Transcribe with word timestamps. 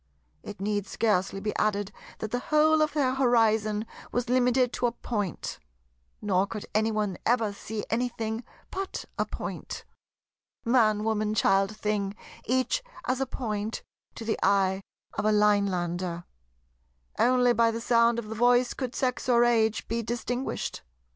It 0.41 0.59
need 0.59 0.87
scarcely 0.87 1.39
be 1.39 1.55
added 1.57 1.91
that 2.17 2.31
the 2.31 2.39
whole 2.49 2.81
of 2.81 2.93
their 2.93 3.13
horizon 3.13 3.85
was 4.11 4.29
limited 4.29 4.73
to 4.73 4.87
a 4.87 4.91
Point; 4.91 5.59
nor 6.23 6.47
could 6.47 6.65
any 6.73 6.91
one 6.91 7.19
ever 7.23 7.53
see 7.53 7.85
anything 7.87 8.43
but 8.71 9.05
a 9.19 9.27
Point. 9.27 9.85
Man, 10.65 11.03
woman, 11.03 11.35
child, 11.35 11.77
thing—each 11.77 12.81
as 13.05 13.21
a 13.21 13.27
Point 13.27 13.83
to 14.15 14.25
the 14.25 14.39
eye 14.41 14.81
of 15.19 15.23
a 15.25 15.31
Linelander. 15.31 16.23
Only 17.19 17.53
by 17.53 17.69
the 17.69 17.79
sound 17.79 18.17
of 18.17 18.27
the 18.27 18.33
voice 18.33 18.73
could 18.73 18.95
sex 18.95 19.29
or 19.29 19.43
age 19.45 19.87
be 19.87 20.01
distinguished. 20.01 20.81